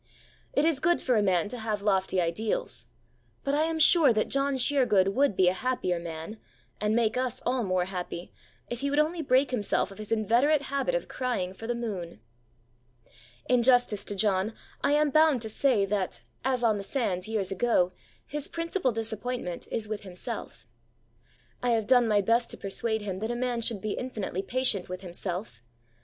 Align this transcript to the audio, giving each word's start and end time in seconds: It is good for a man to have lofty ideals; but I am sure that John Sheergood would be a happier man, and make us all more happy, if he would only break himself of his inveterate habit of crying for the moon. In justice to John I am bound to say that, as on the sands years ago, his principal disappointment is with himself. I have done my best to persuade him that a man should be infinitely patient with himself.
It 0.51 0.65
is 0.65 0.79
good 0.79 0.99
for 0.99 1.15
a 1.15 1.21
man 1.21 1.47
to 1.49 1.59
have 1.59 1.83
lofty 1.83 2.19
ideals; 2.19 2.87
but 3.43 3.53
I 3.53 3.65
am 3.65 3.77
sure 3.77 4.11
that 4.11 4.29
John 4.29 4.55
Sheergood 4.55 5.09
would 5.09 5.35
be 5.35 5.47
a 5.47 5.53
happier 5.53 5.99
man, 5.99 6.39
and 6.79 6.95
make 6.95 7.17
us 7.17 7.39
all 7.45 7.61
more 7.63 7.85
happy, 7.85 8.33
if 8.67 8.79
he 8.79 8.89
would 8.89 8.97
only 8.97 9.21
break 9.21 9.51
himself 9.51 9.91
of 9.91 9.99
his 9.99 10.11
inveterate 10.11 10.63
habit 10.63 10.95
of 10.95 11.07
crying 11.07 11.53
for 11.53 11.67
the 11.67 11.75
moon. 11.75 12.19
In 13.47 13.61
justice 13.61 14.03
to 14.05 14.15
John 14.15 14.55
I 14.83 14.93
am 14.93 15.11
bound 15.11 15.43
to 15.43 15.49
say 15.49 15.85
that, 15.85 16.23
as 16.43 16.63
on 16.63 16.77
the 16.77 16.83
sands 16.83 17.27
years 17.27 17.51
ago, 17.51 17.91
his 18.25 18.47
principal 18.47 18.91
disappointment 18.91 19.67
is 19.69 19.87
with 19.87 20.01
himself. 20.01 20.65
I 21.61 21.73
have 21.73 21.85
done 21.85 22.07
my 22.07 22.21
best 22.21 22.49
to 22.49 22.57
persuade 22.57 23.03
him 23.03 23.19
that 23.19 23.29
a 23.29 23.35
man 23.35 23.61
should 23.61 23.81
be 23.81 23.91
infinitely 23.91 24.41
patient 24.41 24.89
with 24.89 25.01
himself. 25.01 25.61